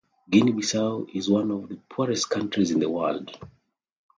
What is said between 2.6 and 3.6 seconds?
in the world.